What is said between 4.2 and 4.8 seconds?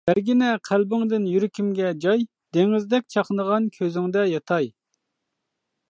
ياتاي!